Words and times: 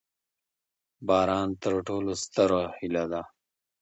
باران 1.07 1.49
تر 1.61 1.73
ټولو 1.87 2.11
ستره 2.23 2.61
هیله 2.77 3.03
ده. 3.11 3.21